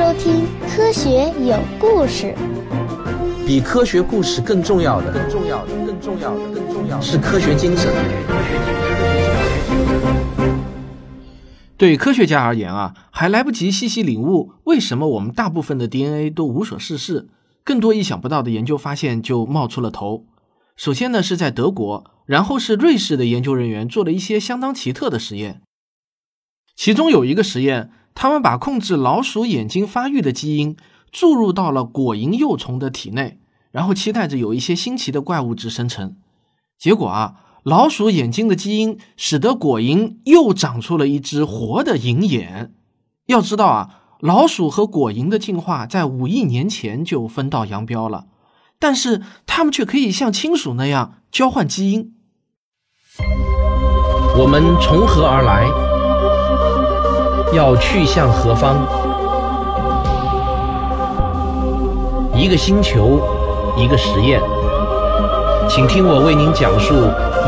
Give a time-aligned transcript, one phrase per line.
[0.00, 2.34] 收听《科学有故事》。
[3.46, 7.92] 比科学故事更重要的，更重要的，更重要的，更重要的是科学精神。
[11.76, 17.28] 对科学家而言啊，还来不及细细领悟为什么我们大部分的 DNA 都无所事事，
[17.62, 20.24] 更多意想不到的研究发现就冒出了头。
[20.76, 25.60] 首先呢，是在德国，然后是瑞士的研究人员做了一些相当奇特的实验。
[26.74, 30.76] 其中有一个实验，他们把控制老鼠眼睛发育的基因
[31.10, 33.38] 注入到了果蝇幼虫的体内，
[33.70, 36.16] 然后期待着有一些新奇的怪物质生成。
[36.78, 42.74] 结果啊，老鼠眼睛的基因使得果蝇又长出了一只活的蝇眼。
[43.26, 48.26] 要知道啊，老鼠和果蝇的进化在五亿年前就分道扬镳了，
[48.78, 52.14] 但是它们却可以像亲属那样交换基因。
[54.38, 55.89] 我们从何而来？
[57.52, 58.76] 要去向何方？
[62.32, 63.20] 一个星球，
[63.76, 64.40] 一个实验，
[65.68, 66.94] 请听我为您讲述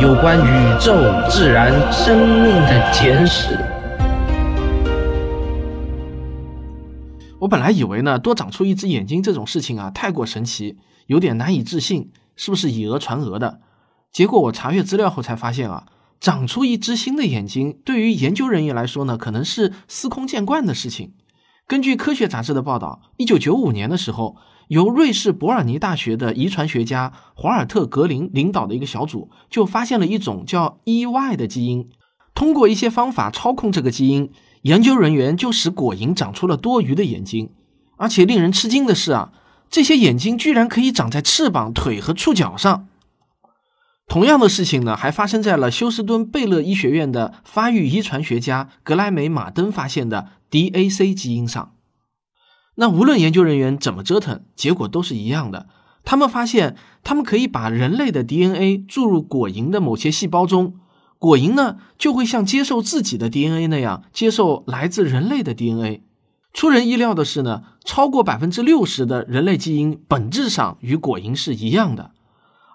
[0.03, 0.93] 有关宇宙、
[1.31, 3.57] 自然、生命的简史。
[7.39, 13.61] 我本来以为呢，多长出一只眼睛这种事情啊，太过神奇，有点难以置信，是不是以讹传讹的？
[14.13, 15.85] 结果我查阅资料后才发现啊。
[16.23, 21.15] 长出一只新的眼睛，对于研究人员来说呢，可能是司空见惯的事情。
[21.67, 24.37] 根据科学杂志的报道，一九九五年的时候，
[24.69, 31.89] 由瑞士伯尔尼大学的遗传学家华尔特·格林领导的一个小组，就发现了一种叫 EY 的基因。
[32.37, 34.31] 通过一些方法操控这个基因，
[34.63, 37.51] 研究人员就使果蝇长出了多余的眼睛。
[37.97, 39.33] 而且令人吃惊的是啊，
[39.69, 42.87] 这些眼睛居然可以长在翅膀、腿和触角上。
[44.09, 51.73] 同样的事情呢，还发生在了休斯敦贝勒医学院的发育遗传学家格莱美·马登发现的 DAC 基因上。
[52.75, 55.67] 那无论研究人员怎么折腾，结果都是一样的。
[56.05, 60.75] 他们发现，他们可以把人类的 DNA 注入果蝇的某些细胞中，
[61.19, 66.03] 果蝇呢就会像接受自己的 DNA 那样接受来自人类的 DNA。
[66.53, 72.11] 出人意料的是呢，超过百分之六十的人类基因本质上与果蝇是一样的。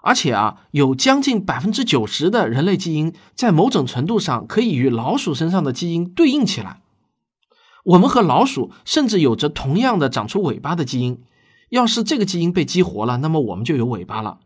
[0.02, 6.80] 而且啊，有将近百分之九十的人类基因在某种程度上可以与老鼠身上的基因对应起来。
[7.84, 11.20] 我们和老鼠甚至有着同样的长出尾巴的基因。
[11.70, 14.38] 要是这个基因被激活了，那么我们就有尾巴了。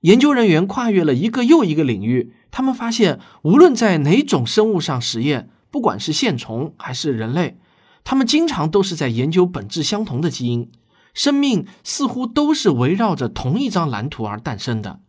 [0.00, 7.58] 研究人员跨越了一个又一个领域，他们发现，无论在哪种生物上实验，不管是线虫还是人类，
[8.02, 10.70] 他们经常都是在研究本质相同的基因。
[11.16, 15.00] 生命似乎都是围绕着同一张蓝图而诞生的。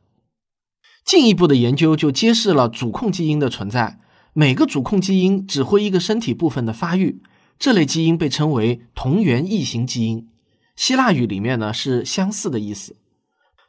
[1.03, 3.99] 进一步的研究就揭示了主控基因的存在。
[4.31, 7.21] 每个主控基因指挥一个身体部分的发育，
[7.59, 10.29] 这类基因被称为同源异形基因。
[10.77, 12.95] 希腊语里面呢是相似的意思。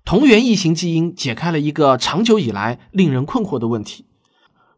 [0.05, 4.05] 同源异形基因解开了一个长久以来令人困惑的问题：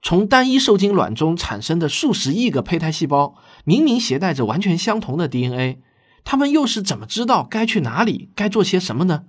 [0.01, 3.35] 从单一受精卵中产生的数十亿个胚胎细胞，
[3.65, 5.83] 明明携带着完全相同的 DNA。
[6.25, 9.25] 他们又是怎么知道该去哪里、该做些什么呢？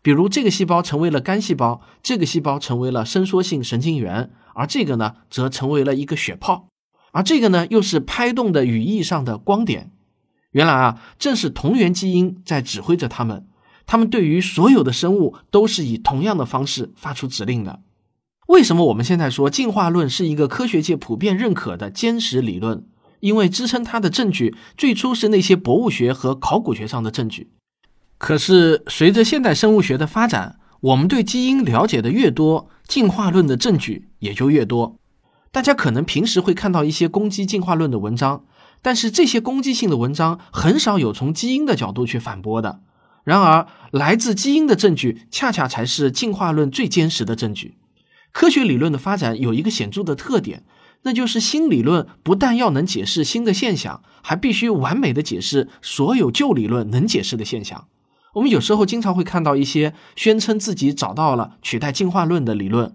[0.00, 6.68] 比如，这个细胞成为了肝细胞，这个细胞成为了伸缩性神经元，而这个呢，则成为了一个血泡，
[7.12, 9.90] 而这个呢，又是拍动的羽翼上的光点。
[10.52, 13.46] 原来啊，正是同源基因在指挥着他们。
[13.86, 17.80] 他们对于所有的生物都是以同样的方式发出指令的。
[18.46, 22.86] 为什么我们现在说进化论是一个科学界普遍认可的坚实理论？
[23.20, 27.50] 因为支撑它的证据最初是那些博物学和考古学上的证据，
[28.16, 34.98] 可是随着现代生物学的发展，我们对基因了解的越多，进化论的证据也就越多。
[35.50, 38.44] 大家可能平时会看到一些攻击进化论的文章，
[38.82, 42.80] 但是这些攻击性的文章很少有从基因的角度去反驳的。
[43.24, 47.76] 然而，来自基因的证据恰恰才是进化论最坚实的证据。
[48.32, 50.64] 科学理论的发展有一个显著的特点。
[51.02, 57.86] 那就是新理论不但要能解释新的现象，还必须完美的解释所有旧理论能解释的现象。
[58.34, 62.94] 我们有时候经常会看到一些宣称自己找到了取代进化论的理论，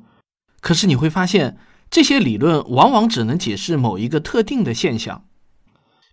[0.61, 1.57] 可是你会发现
[1.89, 5.25] 这些理论往往只能解释某一个特定的现象。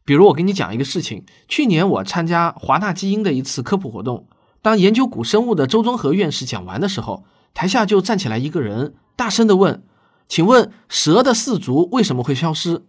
[0.04, 4.26] 比如我给你讲一个事情：去年我参加华大基因的一次科普活动，
[4.62, 9.82] 当研究古生物的周忠和院士讲完的时候，台下就站起来一个人，大声的问。
[10.31, 12.85] 请问蛇的四足为什么会消失？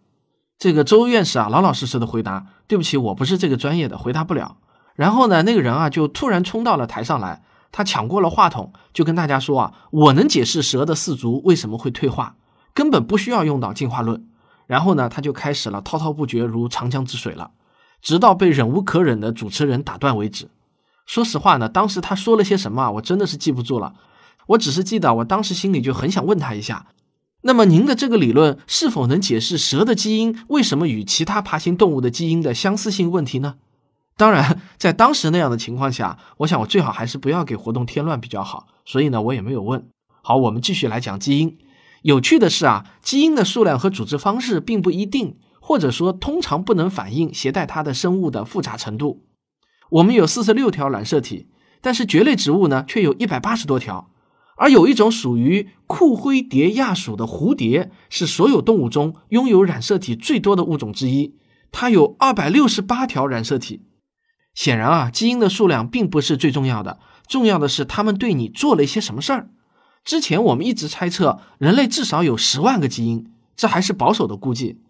[0.60, 4.58] 这个周院士啊，老老实实的回答：“对不起，我不是这个专业的，回答不了。”
[4.94, 7.42] 然后呢，那个人啊就突然冲到了台上来，
[7.72, 12.36] 他抢过了话筒，就跟大家说啊：“我能解释蛇的四足为什么会退化，
[12.76, 14.24] 根本不需要用到进化论。”
[14.68, 17.50] 然后呢，他就开始了滔滔不绝如长江之水了。
[18.04, 20.52] 直到被忍无可忍的主持人打断为止。
[21.08, 23.96] 说实话呢，当时他说了些什么，我真的是记不住了。
[24.46, 26.86] 我只是记得，我当时心里就很想问他一下：
[27.44, 33.56] 那么您的这个理论是否能解释蛇的基因为什么与其他爬行动物的基因的相似性问题呢？
[34.16, 38.68] 当然，在当时那样的情况下，我想我最好还是不要给活动添乱比较好。
[38.86, 39.88] 所以呢，我也没有问。
[40.22, 41.58] 好，我们继续来讲基因。
[42.04, 49.24] 有趣的是啊，基因的数量和组织方式并不一定，或者说通常不能反映携带它的生物的复杂程度。
[49.90, 51.48] 我们有四十六条染色体，
[51.82, 54.11] 但是蕨类植物呢却有一百八十多条。
[54.58, 61.36] 而有一种属于库灰蝶亚属的蝴蝶，是所有动物中拥有染色体最多的物种之一，
[61.72, 63.82] 它有二百六十八条染色体。
[64.54, 69.50] 显然啊，基因的数量并不是最重要的，重要的是它们对你做了一些什么事儿。
[70.04, 74.82] 之前我们一直猜测人类至少有十万个基因，这还是保守的估计。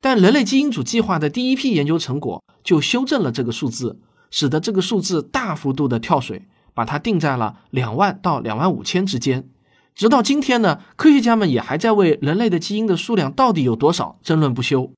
[0.00, 4.00] 但人类基因组计划的第一批研究成果就修正了这个数字，
[4.30, 6.46] 使得这个数字大幅度的跳水，
[6.78, 9.48] 把它定在了两万到两万五千之间。
[9.96, 14.92] 直到今天呢，科学家们也还在为人类的基因的数量到底有多少争论不休。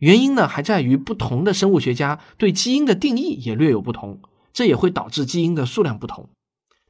[0.00, 4.18] 原因呢，还在于不同的生物学家对基因的定义也略有不同，
[4.52, 6.28] 这也会导致基因的数量不同。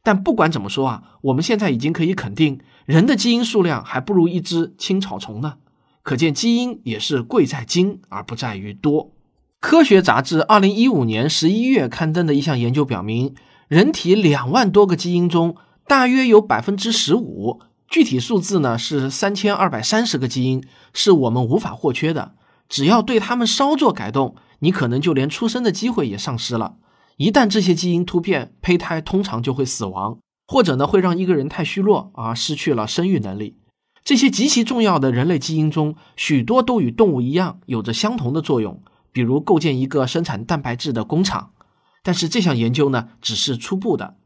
[0.02, 5.56] 但不管怎么说啊，我们现在已经可以肯定，人的基因数量还不如一只青草虫呢。
[6.02, 9.12] 可见基因也是贵在精而不在于多。
[9.60, 13.34] 科学杂志二零一五年十一月刊登的一项研究表明，
[13.70, 15.54] 人体两万多个基因中，
[15.86, 20.60] 大约有百分之十五，具体数字呢是三千二百三十个基因，
[20.92, 22.32] 是我们无法或缺的。
[22.68, 26.78] 只要对它们稍作改动，你可能就连出生的机会也丧失了。
[27.16, 30.18] 一旦这些基因突变，胚胎通常就会死亡，
[30.48, 33.56] 或者呢会让一个人太虚弱而失去了生育能力。
[34.02, 38.82] 这些极其重要的人类基因中，许多都与动物一样有着相同的作用，
[39.12, 41.52] 比如构建一个生产蛋白质的工厂。
[42.02, 44.16] 但是这项研究呢只是初步的。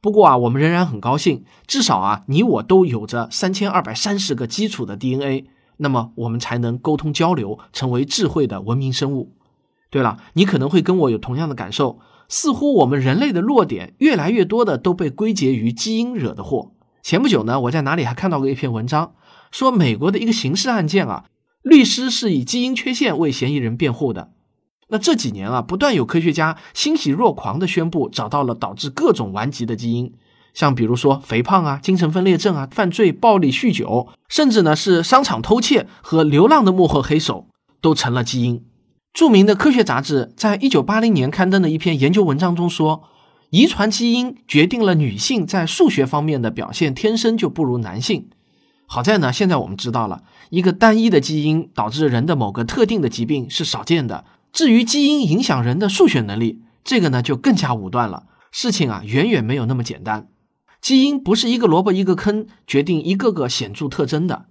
[0.00, 5.44] 不过啊，我们仍然很高兴，至少啊你我都有着三千二百三十个基础的 DNA，
[5.76, 9.34] 那么我们才能沟通交流，成为智慧的文明生物。
[9.90, 11.98] 对了，你可能会跟我有同样的感受。
[12.28, 16.70] 似乎我们人类的弱点越来越多的都被归结于基因惹的祸。
[17.02, 19.14] 前不久呢，我在哪里还看到过一篇文章，
[19.50, 21.24] 说美国的一个刑事案件啊，
[21.62, 24.30] 律师是以基因缺陷为嫌疑人辩护的。
[24.90, 30.12] 那这几年啊，不断有科学家欣喜若狂地宣布找到了导致各种顽疾的基因，
[30.52, 37.46] 像比如说肥胖啊、精神分裂症啊、犯罪、暴力、酗酒，甚至呢是商场偷窃和流浪的幕后黑手，
[37.80, 38.64] 都成了基因。
[39.12, 43.04] 著名的科学杂志在一九八零年刊登的一篇研究文章中说，
[43.50, 48.28] 遗传基因决定了女性在数学方面的表现天生就不如男性。
[48.86, 54.24] 好在呢，现在我们知道了一个单一的基因导致人的某个特定的疾病是少见的。
[54.52, 58.24] 至于基因影响人的数学能力，这个呢就更加武断了。
[58.50, 60.28] 事情啊远远没有那么简单。
[60.80, 64.46] 基因不是一个萝卜一个坑决定一个个显著特征的，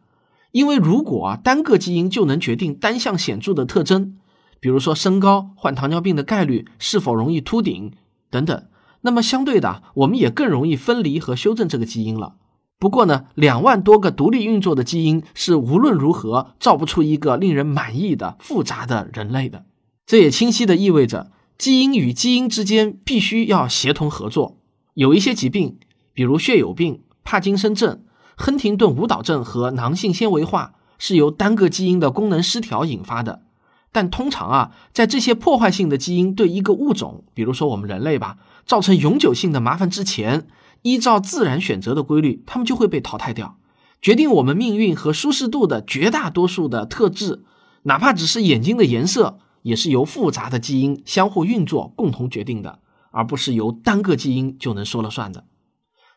[0.52, 4.18] 因为如果啊单个基因就能决定单项显著的特征。
[4.62, 7.94] 比如说身高、患糖尿病的概率、是否容易秃顶
[8.30, 8.66] 等等，
[9.02, 12.36] 那么相对的，我们也更容易分离和修正这个基因了。
[12.78, 19.66] 不过呢，两万多个独立运作的基因是无论如何造不出一个令人满意的复杂的人类的。
[20.10, 24.58] 这也清晰的意味着，基因与基因之间必须要协同合作。
[24.96, 25.78] 有一些疾病，
[26.16, 28.02] 比如血友病、帕金森症、
[28.36, 33.44] 亨廷顿舞蹈症和囊性纤维化，是由单个基因的功能失调引发的。
[33.92, 40.48] 但通常啊，在这些破坏性的基因对一个物种，比如说我们人类吧，造成永久性的麻烦之前，
[40.82, 43.58] 依照自然选择的规律，它们就会被淘汰掉。
[44.02, 47.44] 决定我们命运和舒适度的绝大多数的特质，
[47.84, 52.80] 哪怕只是眼睛的颜色，也是由复杂的基因相互运作共同决定的，
[53.12, 55.46] 而不是由单个基因就能说了算的。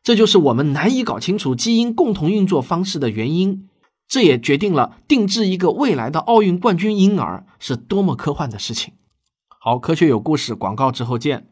[0.02, 3.68] 这就是我们难以搞清楚基因共同运作方式的原因。
[4.08, 8.92] 这也决定了定制一个未来的奥运冠军婴儿是多么科幻的事情。
[9.58, 11.46] 好，科学有故事，广告之后见。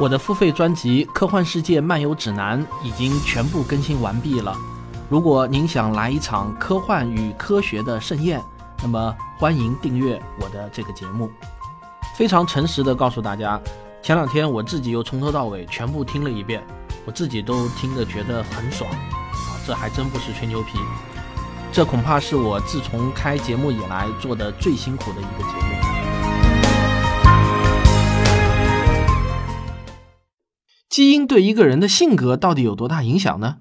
[0.00, 4.73] 我的付费专辑《科幻世界漫游指南》已经全部更新完毕了。
[5.14, 8.42] 如果您想来一场科幻与科学的盛宴，
[8.82, 11.30] 那么欢迎订阅我的这个节目。
[12.16, 13.60] 非常诚实的告诉大家，
[14.02, 16.60] 前两天我自己又从头到尾全部听了一遍。
[17.06, 20.80] 我自己都听着觉得很爽，啊，这还真不是吹牛皮，
[21.70, 25.74] 这恐怕是我自从开节目以来做的最辛苦的一个节目。
[30.90, 33.58] 基因对一个人的性格到底有多大影响呢？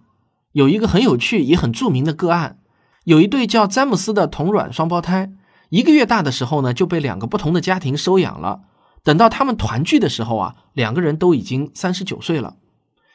[0.54, 2.58] 有一个很有趣也很著名的个案，
[3.04, 5.32] 有一对叫詹姆斯的同卵双胞胎，
[5.70, 8.62] 一个月大的时候呢，就被两个不同的家庭收养了。
[9.04, 12.56] 等到他们团聚的时候啊，两个人都已经三十九岁了。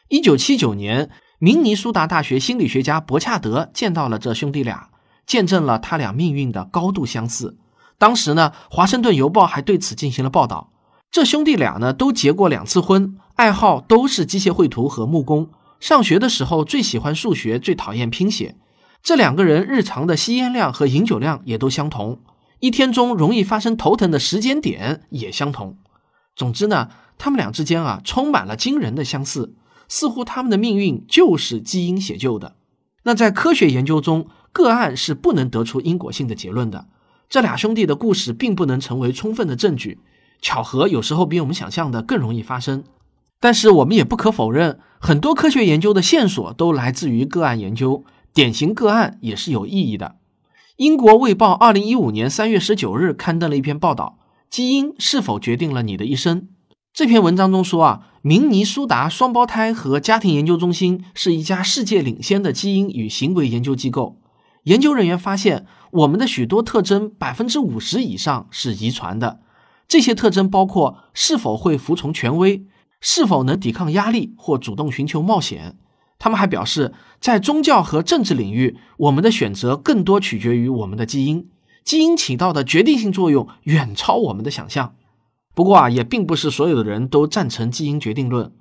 [0.08, 4.90] 一九七九年，明尼苏达大学心理学家伯恰德见到了这兄弟俩，
[5.24, 7.56] 见证了他俩命运的高度相似。
[7.98, 10.72] 当时呢，《华盛顿邮报》还对此进行了报道。
[11.10, 15.50] 这兄弟俩呢，都结过两次婚，爱好都是机械绘图和木工。
[15.80, 18.56] 上学的时候最喜欢数学，最讨厌拼写。
[19.02, 22.20] 这两个人日常的吸烟量和饮酒量也都相同，
[22.60, 25.78] 一天中容易发生头疼的时间点也相同。
[26.34, 29.54] 总之呢，他们俩之间啊，充满了惊人的相似，
[29.88, 32.56] 似乎他们的命运就是基因写就的。
[33.04, 36.88] 那在科学研究中，个案是不能得出因果性的结论的。
[37.28, 40.00] 这俩兄弟的故事并不能成为充分的证据。
[40.40, 42.84] 巧合有时候比我们想象的更容易发生，
[43.40, 48.04] 但是我们也不可否认，很多科学研究的线索都来自于个案研究，
[48.34, 50.16] 典型个案也是有意义的。
[50.76, 54.18] 英国《卫报》二零一五年三月十九日刊登了一篇报道
[54.50, 56.48] ：“基因是否决定了你的一生？”
[56.92, 64.20] 这篇文章中说啊，明尼苏达双胞胎和家庭研究中心是一家世界领先的基因与行为研究机构。
[64.64, 69.40] 研究人员发现，我们的许多特征百分之五十以上是遗传的。
[69.86, 72.66] 这些特征包括是否会服从权威，
[73.00, 75.76] 是否能抵抗压力或主动寻求冒险。
[76.18, 81.48] 他们还表示，在宗教和政治领域，我们的选择更多取决于我们的基因，
[81.84, 84.94] 基因起到的决定性作用远超我们的想象。
[85.54, 88.52] 不过啊，也并不是所有的人都赞成基因决定论。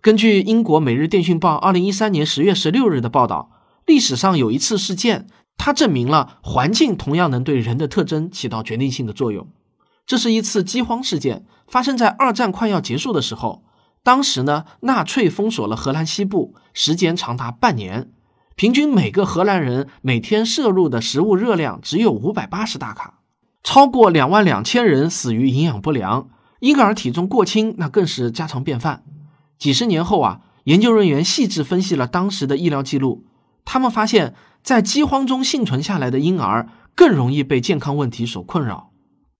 [0.00, 3.50] 根据英国《每日电讯报》二零一三年十月十六日的报道，
[3.86, 9.48] 历史上有一次事件，它证明了环境同样能对人的特征起到决定性的作用。
[10.06, 13.64] 这是一次饥荒事件，发生在二战快要结束的时候。
[14.04, 18.10] 当时呢，纳粹封锁了荷兰西部，时间长达半年，
[18.56, 23.20] 平均每个荷兰人每天摄入的食物热量只有五百八十大卡，
[23.62, 26.28] 超过两万两千人死于营养不良，
[26.58, 29.04] 婴儿体重过轻那更是家常便饭。
[29.56, 33.24] 几十年后啊，研究人员细致分析了当时的医疗记录，
[33.64, 38.90] 他们发现，在饥荒中幸存下来的婴儿更容易被健康问题所困扰。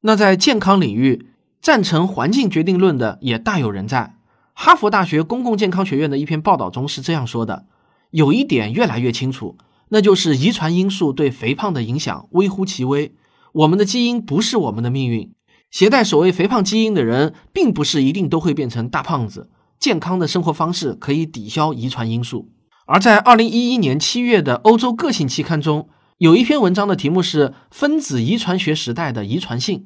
[0.02, 1.26] 那在健康领域，
[1.61, 4.14] 赞成环境决定论的也大有人在。
[4.54, 7.66] 哈佛大学公共健康学院的一篇报道中是这样说的：
[8.11, 9.56] 有一点越来越清楚，
[9.88, 13.14] 那就是遗传因素对肥胖的影响微乎其微。
[13.52, 15.32] 我们的基因不是我们的命运，
[15.71, 19.50] 携带所谓肥胖基因的人，并不是一定都会变成大胖子。
[19.78, 22.50] 健康的生活方式可以抵消遗传因素。
[22.87, 25.88] 而在二零一一年七月的欧洲个性期刊中。
[26.18, 29.80] 有一篇文章的题目是《分子遗传学时代的遗传性》，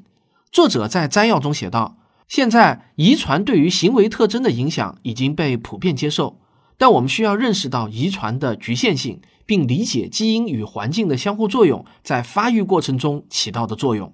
[0.52, 1.96] 作者在摘要中写道
[2.28, 6.40] ：“现在遗传对于行为特征的影响已经被普遍接受，
[6.76, 14.12] 但我们需要认识到遗传的局限性，并理解基因与环境的相互作用在发育过程中起到的作用。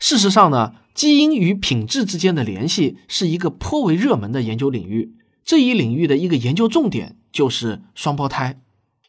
[0.00, 5.14] 事实上呢，基因与品质之间的联系是一个颇为热门的研究领域。
[5.44, 8.60] 这一领域的一个研究重点就是双胞胎，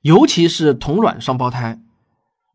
[0.04, 1.82] 尤其是同卵双胞胎。”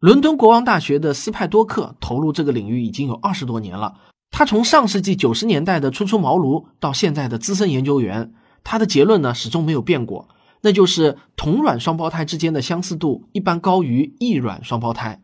[0.01, 3.95] 伦敦国王大学的斯派多克投入这个领域已经有二十多年了。
[4.31, 8.33] 他从上世纪九十年代的初出茅庐到现在的资深研究员，
[8.65, 10.29] 他的结论呢始终没有变过，
[10.63, 15.23] 那就是同卵双胞胎之间的相似度一般高于异卵双胞胎。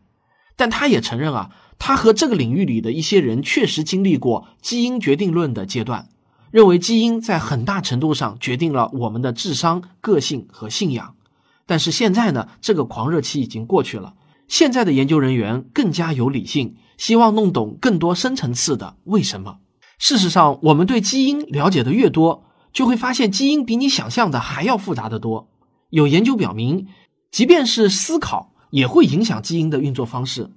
[0.55, 6.09] 但他也承认啊，他和这个领域里的一些人确实经历过基因决定论的阶段，
[6.51, 11.15] 认为基因在很大程度上决定了我们的智商、个性和信仰。
[11.65, 14.13] 但是现在呢，这个狂热期已经过去了。
[14.47, 19.59] 现在的研究人员更加有理性，希望弄懂更多深层次的为什么。
[19.99, 25.47] 事实上，我们对基因了解的越多，就会发现基因比你想象的还要复杂的多。
[25.89, 26.87] 有研究表明，
[27.31, 30.51] 即便是思考也会影响基因的运作方式。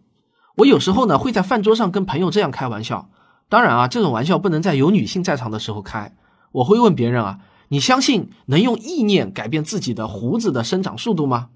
[0.57, 3.09] 我有时候呢会在饭桌上跟朋友这样开玩笑，
[3.49, 6.15] 当然啊，这种玩笑不能在有女性在场的时候开。
[6.53, 11.51] 我会问别人啊，你相信能用意念改变自己的胡子的生长速度吗？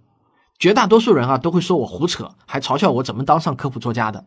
[0.59, 4.25] 绝大多数人啊都会说我胡扯，还嘲笑我怎么当上科普作家的。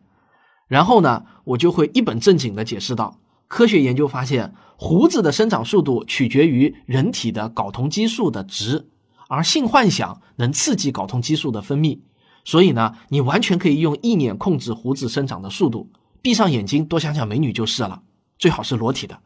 [0.68, 8.86] 然后呢，我就会一本正经的解释道：科学研究发现，胡子的生长速度取决于人体的睾酮激素的值，
[9.28, 11.98] 而性幻想能刺激睾酮激素的分泌。
[12.44, 15.90] 所以呢，你完全可以用意念控制胡子生长的速度。
[16.20, 18.02] 闭上眼睛，多想想美女就是了，
[18.38, 19.18] 最好是裸体的。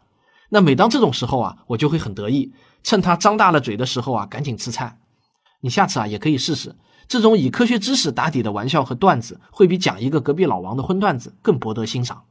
[0.51, 4.99] 那每当这种时候啊，我就会很得意，趁他张大了嘴的时候啊，赶紧吃菜。
[5.61, 6.75] 你下次啊也可以试试。
[7.13, 12.23] 这种以科学知识打底的玩笑和段子，会比讲一个隔壁老王的荤段子更博得欣赏。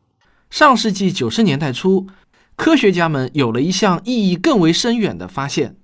[0.50, 2.08] 上世纪九十年代初，
[2.56, 5.78] 科学家们有了一项意义更为深远的发现：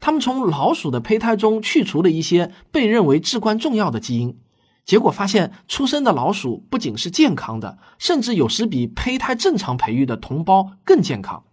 [0.00, 4.38] 他们从老鼠的胚胎中去除了一些被认为至关重要的基因。
[4.86, 11.44] 结果发现出生的老鼠不仅是健康的，甚至有时比胚胎正常培育的同胞更健康。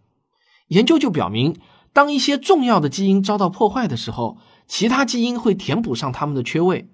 [0.69, 1.57] 研究就表明，
[1.91, 4.37] 当一些重要的基因遭到破坏的时候，
[4.69, 6.87] 其他基因会填补上它们的缺位。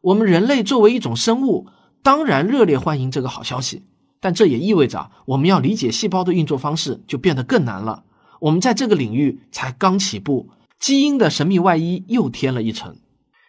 [0.00, 1.66] 我们人类作为一种生物，
[2.02, 3.82] 当然热烈欢迎这个好消息，
[4.20, 8.04] 但这也意味着我们要理解细胞的运作方式就变得更难了。
[8.40, 12.96] 我们在这个领域才刚起步，基因的神秘外衣又添了一层。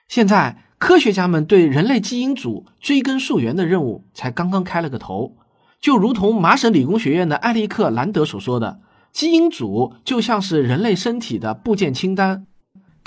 [0.07, 5.36] 现在，科学家们对人类基因组追根溯源的任务才刚刚开了个头。
[5.79, 8.79] 就如同麻省理工学院的艾利克·兰德所说的，
[9.12, 12.48] 基因组就像是人类身体的部件清单，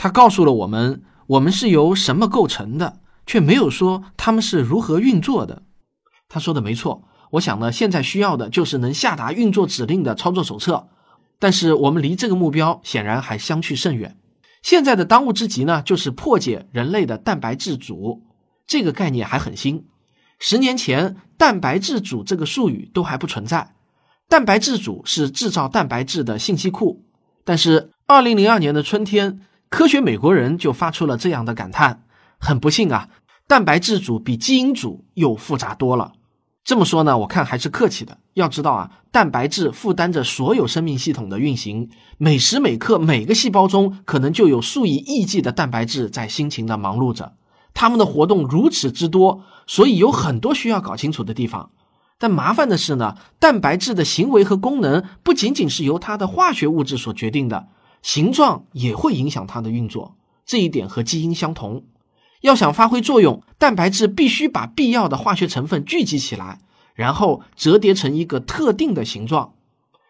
[0.03, 5.65] 他告诉了我们我们是由什么构成的，却没有说他们是如何运作的。
[6.27, 10.89] 他说的没错，我想呢，现在需要的就是能下达运作指令的操作手册。
[11.39, 14.17] 但是我们离这个目标显然还相去甚远。
[14.63, 18.23] 现在的当务之急呢，就是破解人类的蛋白质组
[18.67, 19.85] 这个概念还很新。
[20.39, 23.75] 十年前，蛋白质组这个术语都还不存在。
[24.31, 27.05] 蛋白质组是制造蛋白质的信息库。
[27.45, 29.41] 但是，二零零二年的春天，
[29.71, 32.03] 科学美国人就发出了这样的感叹：
[32.39, 33.09] 很不幸啊，
[33.47, 36.13] 蛋白质组比基因组又复杂多了。
[36.65, 38.19] 这么说呢，我看还是客气的。
[38.35, 47.35] 要知道啊，蛋白质负担着所有生命系统的运行，每时每刻每个细胞中可能就有数以亿计的蛋白质在辛勤的忙碌着。
[47.73, 51.71] 它们的活动如此之多，所以有很多需要搞清楚的地方。
[52.19, 57.69] 但麻烦的是呢，蛋白质的行为和功能不仅仅是由它的化学物质所决定的，
[58.03, 60.17] 形状也会影响它的运作。
[60.47, 61.85] 这一点和基因相同。
[62.41, 66.59] 要想发挥作用，蛋白质必须把必要的化学成分聚集起来，
[66.95, 69.53] 然后折叠成一个特定的形状。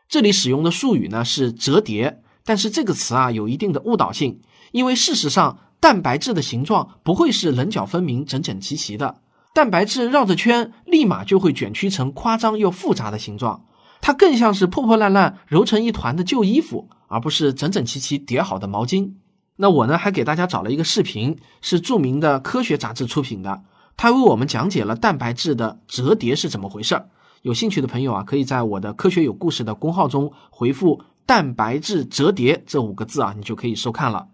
[0.09, 4.41] 这里使用的术语呢是折叠，但是这个词啊有一定的误导性，
[4.73, 9.21] 因为事实上蛋白质的形状不会是棱角分明、整整齐齐的，
[9.53, 13.65] 蛋白质绕着圈立马就会卷曲成夸张又复杂的形状，
[14.01, 19.13] 它更像是破破烂烂揉成一团的旧衣服，而不是整整齐齐叠好的毛巾。
[19.57, 23.63] 那我呢，还给大家找了一个视频，是著名的科学杂志出品的，
[23.97, 27.09] 它为我们讲解了蛋白质的折叠是怎么回事儿。
[27.43, 34.29] 有兴趣的朋友啊，可以在我的“科学有故事”的公号中回复“蛋白质折叠”这五个字啊，你就可以收看了。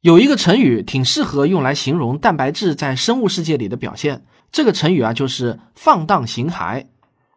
[0.00, 6.86] 有一个成语挺适合用来形容蛋白质在生物世界里的表现，这个成语啊就是“放荡形骸”。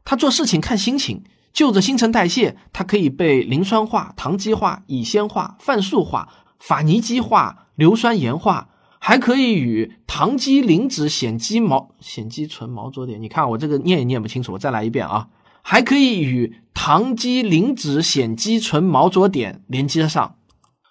[0.06, 6.30] 他做事情看心情，就着新陈代谢，它可以被磷酸化、糖基化、乙酰化、泛素化。
[6.60, 8.68] 法尼基化、硫酸盐化，
[9.00, 13.22] 还可以与糖基磷脂酰基毛酰基醇毛着点。
[13.22, 15.30] 你看我这个念也念不清楚，我再来一遍啊！
[15.62, 20.36] 还可以与糖基磷脂酰基醇毛着点连接上。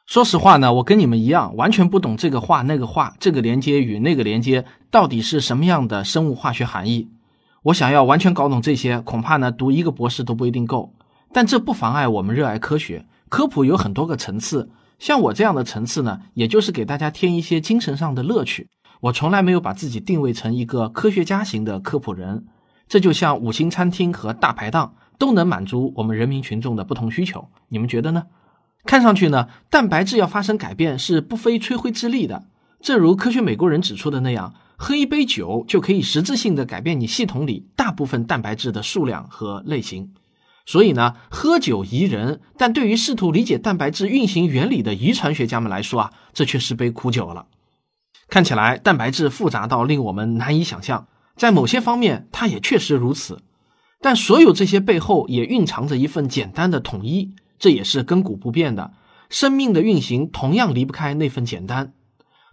[0.06, 7.08] 说实话呢，我跟你们一样，完全不懂这个化那个化，这个连接与那个连接到底是什么样的生物化学含义。
[7.64, 10.94] 我想要完全搞懂这些，恐怕呢读一个博士都不一定够。
[11.32, 14.70] 但这不妨碍我们热爱科学，科普有很多个层次。
[14.98, 18.68] 像我这样的层次呢，也就是给大家添一些精神上的乐趣。
[19.00, 22.46] 我从来没有把自己定位成一个科学家型的科普人。
[22.88, 27.48] 这就像五星餐厅和大排档都能满足我们人民群众的不同需求。
[27.68, 28.24] 你们觉得呢？
[28.84, 32.44] 看上去呢，蛋白质要发生改变是不费吹灰之力的。
[32.80, 40.12] 正如科学美国人指出的那样，喝一杯酒就可以实质性的改变你系统里大部分蛋白质的数量和类型。
[40.64, 47.46] 所以呢，喝酒宜人，但对于试图理解蛋白质运行原理的遗传学家们来说啊，这却是杯苦酒了。
[48.28, 53.40] 看起来蛋白质复杂到令我们难以想象，在某些方面它也确实如此。
[54.00, 58.92] 但所有这些背后也蕴藏着一份简单的统一，这也是亘古不变的。
[59.28, 61.94] 生命的运行同样离不开那份简单。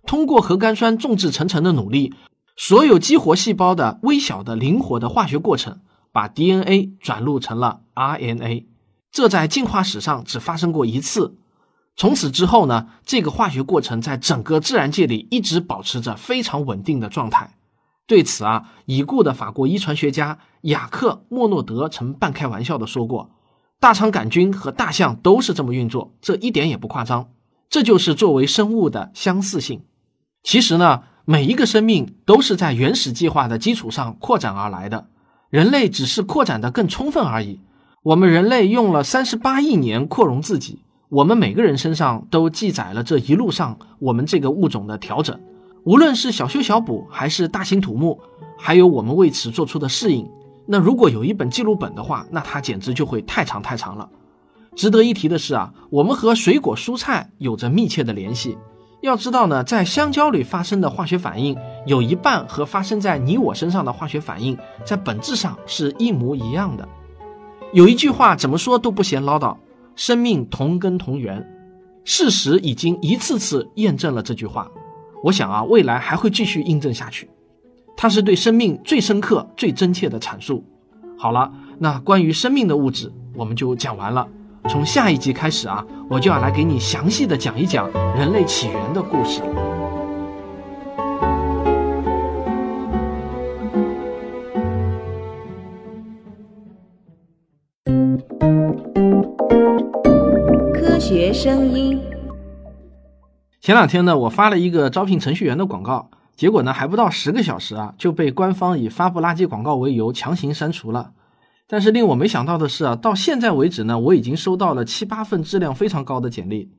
[0.06, 2.14] 通过核苷酸众志成城的努力，
[2.56, 5.80] 所有激活细胞的微小的灵活的化学过程。
[6.12, 8.68] 把 DNA 转录成了 RNA，
[9.12, 11.36] 这在进化史上只发生过一次。
[11.98, 17.58] 从此之后呢，这个化学过程在整个自然界里一直保持着非常稳定的状态。
[18.08, 23.32] 对此啊，已故的法国遗传学家雅克·莫诺德曾半开玩笑的说过
[23.82, 27.28] ：“大肠杆菌和大象都是这么运作，这一点也不夸张。
[27.70, 29.84] 这就是作为生物的相似性。
[30.46, 35.08] 其实呢，每一个生命都是在原始计划的基础上扩展而来的。”
[35.50, 37.60] 人类只是扩展的更充分而已。
[38.04, 45.40] 我们人类用了三十八亿年扩容自己，我们每个人身上都记载了这一路上我们这个物种的调整。
[45.84, 48.20] 无论是小修小补，还是大兴土木，
[48.60, 50.30] 还有我们为此做出的适应。
[50.68, 54.08] 那如果有一本记录本的话，那它简直就会太长太长了。
[54.76, 58.58] 值得一提的是啊，我们和水果蔬菜有着密切的联系。
[59.06, 66.88] 要知道呢，在香蕉里发生的化学反应，有一半和发生在你我身上的化学反应，在本质上是一模一样的。
[67.72, 69.56] 有一句话怎么说都不嫌唠叨：
[69.96, 71.48] 生命同根同源。
[72.04, 74.70] 事实已经一次次验证了这句话。
[75.24, 77.30] 我想啊，未来还会继续印证下去。
[77.96, 80.64] 它是对生命最深刻、最真切的阐述。
[81.18, 84.28] 好了，那关于生命的物质，我们就讲完了。
[84.68, 89.42] 从下一集开始啊，我就要来给你详细的讲一讲人类起源的故事。
[100.74, 102.02] 科学声音。
[103.62, 111.12] 前两天呢，我发了一个招聘程序员的广告，结果呢，还不到十个小时啊，就被官方以发布垃圾广告为由强行删除了。
[111.68, 116.72] 但是令我没想到的是啊，到现在为止呢，我已经收到了七八份质量非常高的简历。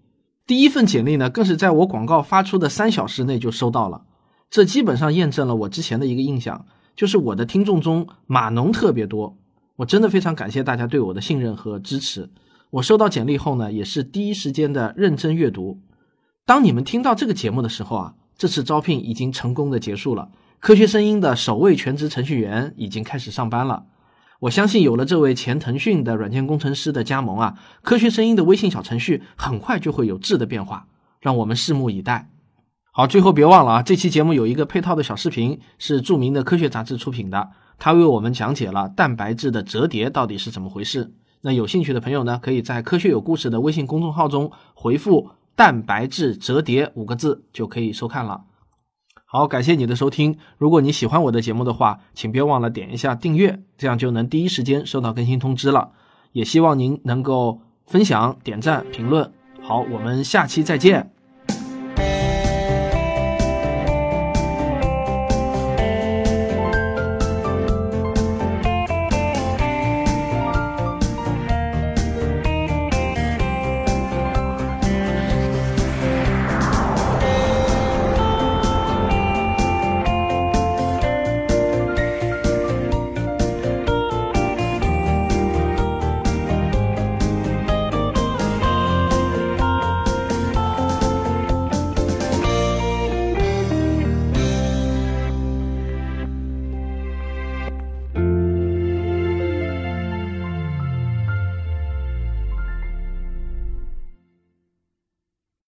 [0.46, 4.02] 第一份简历呢，更是在我广告发出的三小时内就收到了。
[4.48, 9.36] 这基本上验证了我之前的一个印象，就是我的听众中码农特别多。
[9.74, 12.30] 我真的非常感谢大家对我的信任和支持。
[12.70, 15.80] 我收到简历后呢，也是第一时间的认真阅读。
[16.44, 20.30] 当你们听到这个节目的时候啊，这次招聘已经成功的结束了。
[20.60, 23.84] 科学声音的首位全职程序员已经开始上班了。
[24.40, 30.86] 我相信有了这位前腾讯的软件工程师的加盟啊，科学声音的微信小程序很快就会有质的变化，
[31.20, 32.30] 让我们拭目以待。
[32.92, 41.12] 好，最后别忘了啊，这期节目有一个配套的小视频，是著名的科学杂志出品的，他为我们讲解了蛋白质的折叠到底是怎么回事。
[41.42, 45.30] 那有兴趣的朋友呢，可以在科学有故事的微信公众号中回复。
[45.54, 48.42] 蛋白质折叠五个字就可以收看了。
[49.36, 50.38] 好，感谢你的收听。
[50.56, 55.90] 如果你喜欢我的节目的话，请别忘了点一下订阅，这样就能第一时间收到更新通知了。
[56.32, 59.30] 也希望您能够分享、点赞、评论。
[59.60, 61.15] 好，我们下期再见。